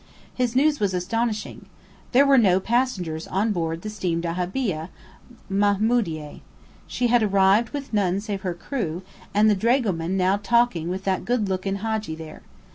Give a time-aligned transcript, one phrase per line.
[0.33, 1.67] His news was astonishing.
[2.11, 4.89] There were no passengers on board the steam dahabeah
[5.47, 6.39] Mamoudieh.
[6.87, 11.23] She had arrived with none save her crew, and the dragoman now talking with that
[11.23, 12.41] good looking Hadji there.